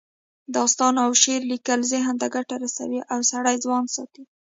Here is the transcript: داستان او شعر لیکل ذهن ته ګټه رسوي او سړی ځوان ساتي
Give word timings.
داستان 0.55 0.93
او 1.03 1.11
شعر 1.21 1.41
لیکل 1.51 1.79
ذهن 1.93 2.15
ته 2.21 2.27
ګټه 2.35 2.55
رسوي 2.65 3.01
او 3.13 3.19
سړی 3.31 3.55
ځوان 3.63 3.83
ساتي 3.95 4.23